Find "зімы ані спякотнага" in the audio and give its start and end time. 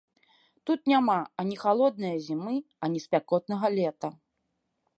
2.29-3.67